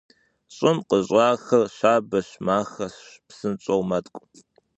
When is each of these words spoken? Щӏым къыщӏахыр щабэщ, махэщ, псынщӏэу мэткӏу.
Щӏым 0.53 0.77
къыщӏахыр 0.87 1.65
щабэщ, 1.75 2.29
махэщ, 2.45 2.97
псынщӏэу 3.27 3.81
мэткӏу. 3.89 4.25